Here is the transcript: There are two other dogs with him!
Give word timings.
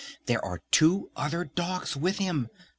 There 0.25 0.43
are 0.43 0.63
two 0.71 1.11
other 1.15 1.45
dogs 1.45 1.95
with 1.95 2.17
him! 2.17 2.49